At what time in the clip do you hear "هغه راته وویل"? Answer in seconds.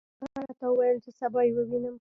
0.21-0.97